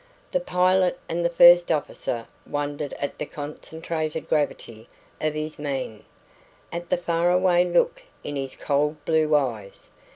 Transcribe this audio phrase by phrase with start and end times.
[0.31, 4.89] The pilot and the first officer wondered at the concentrated gravity
[5.21, 6.05] of his mien,
[6.71, 9.91] at the faraway look in his cold blue eyes.